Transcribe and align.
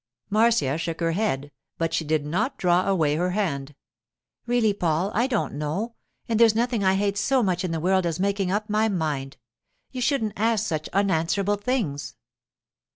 Marcia 0.31 0.79
shook 0.79 0.99
her 0.99 1.11
head, 1.11 1.51
but 1.77 1.93
she 1.93 2.03
did 2.03 2.25
not 2.25 2.57
draw 2.57 2.87
away 2.87 3.17
her 3.17 3.29
hand. 3.37 3.75
'Really, 4.47 4.73
Paul, 4.73 5.11
I 5.13 5.27
don't 5.27 5.53
know—and 5.53 6.39
there's 6.39 6.55
nothing 6.55 6.83
I 6.83 6.95
hate 6.95 7.19
so 7.19 7.43
much 7.43 7.63
in 7.63 7.69
the 7.69 7.79
world 7.79 8.07
as 8.07 8.19
making 8.19 8.49
up 8.51 8.67
my 8.67 8.89
mind. 8.89 9.37
You 9.91 10.01
shouldn't 10.01 10.33
ask 10.35 10.65
such 10.65 10.89
unanswerable 10.89 11.57
things. 11.57 12.15